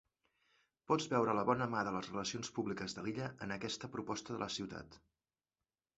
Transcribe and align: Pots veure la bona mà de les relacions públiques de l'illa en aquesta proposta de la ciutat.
Pots 0.91 1.07
veure 1.11 1.35
la 1.39 1.43
bona 1.49 1.67
mà 1.75 1.83
de 1.89 1.93
les 1.97 2.09
relacions 2.13 2.51
públiques 2.57 2.97
de 3.01 3.05
l'illa 3.09 3.29
en 3.47 3.57
aquesta 3.57 3.93
proposta 3.97 4.37
de 4.37 4.45
la 4.45 4.49
ciutat. 4.59 5.03